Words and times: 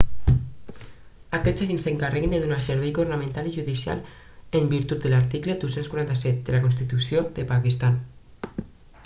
aquests 1.39 1.65
agents 1.65 1.83
s'encarreguen 1.87 2.33
de 2.35 2.39
donar 2.45 2.57
servei 2.67 2.93
governamental 2.95 3.51
i 3.51 3.53
judicial 3.59 4.01
en 4.61 4.73
virtut 4.73 5.05
de 5.05 5.13
l'article 5.13 5.59
247 5.67 6.43
de 6.51 6.57
la 6.59 6.65
constitució 6.67 7.25
del 7.39 7.51
pakistan 7.55 8.03